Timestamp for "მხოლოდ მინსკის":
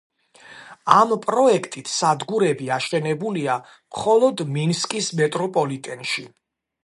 3.67-5.13